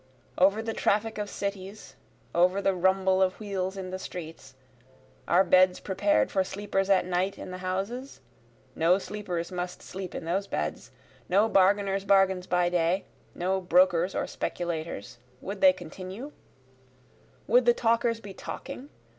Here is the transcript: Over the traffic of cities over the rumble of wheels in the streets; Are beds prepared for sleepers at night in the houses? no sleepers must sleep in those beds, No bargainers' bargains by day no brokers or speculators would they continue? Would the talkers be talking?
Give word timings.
Over 0.35 0.63
the 0.63 0.73
traffic 0.73 1.19
of 1.19 1.29
cities 1.29 1.95
over 2.33 2.59
the 2.59 2.73
rumble 2.73 3.21
of 3.21 3.39
wheels 3.39 3.77
in 3.77 3.91
the 3.91 3.99
streets; 3.99 4.55
Are 5.27 5.43
beds 5.43 5.79
prepared 5.79 6.31
for 6.31 6.43
sleepers 6.43 6.89
at 6.89 7.05
night 7.05 7.37
in 7.37 7.51
the 7.51 7.59
houses? 7.59 8.19
no 8.75 8.97
sleepers 8.97 9.51
must 9.51 9.83
sleep 9.83 10.15
in 10.15 10.25
those 10.25 10.47
beds, 10.47 10.89
No 11.29 11.47
bargainers' 11.47 12.03
bargains 12.05 12.47
by 12.47 12.67
day 12.67 13.05
no 13.35 13.61
brokers 13.61 14.15
or 14.15 14.25
speculators 14.25 15.19
would 15.39 15.61
they 15.61 15.71
continue? 15.71 16.31
Would 17.45 17.65
the 17.65 17.73
talkers 17.75 18.19
be 18.19 18.33
talking? 18.33 18.89